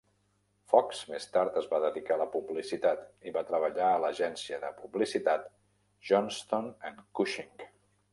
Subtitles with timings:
[0.71, 4.73] Fox més tard es va dedicar a la publicitat, i va treballar a l'agència de
[4.79, 5.45] publicitat
[6.11, 7.69] Johnstone and Cushing.